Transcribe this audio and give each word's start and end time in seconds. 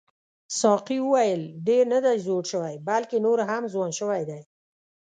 ساقي 0.59 0.97
وویل 1.03 1.41
ډېر 1.67 1.83
نه 1.93 1.99
دی 2.05 2.15
زوړ 2.25 2.43
شوی 2.51 2.75
بلکې 2.87 3.17
نور 3.25 3.37
هم 3.51 3.63
ځوان 3.73 3.91
شوی 3.99 4.21
دی. 4.29 4.41